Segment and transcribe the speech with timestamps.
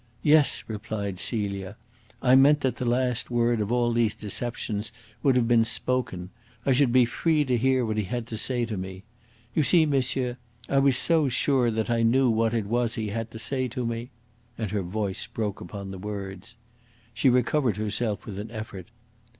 [0.23, 1.77] "Yes," replied Celia.
[2.23, 6.31] "I meant that the last word of all these deceptions would have been spoken.
[6.65, 9.03] I should be free to hear what he had to say to me.
[9.53, 10.37] You see, monsieur,
[10.67, 13.85] I was so sure that I knew what it was he had to say to
[13.85, 14.09] me"
[14.57, 16.55] and her voice broke upon the words.
[17.13, 18.87] She recovered herself with an effort.